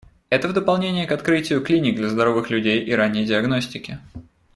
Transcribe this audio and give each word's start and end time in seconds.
Это 0.31 0.47
в 0.47 0.53
дополнение 0.53 1.05
к 1.05 1.11
открытию 1.11 1.61
клиник 1.61 1.95
для 1.95 2.09
здоровых 2.09 2.49
людей 2.49 2.83
и 2.83 2.91
ранней 2.91 3.23
диагностики. 3.23 3.99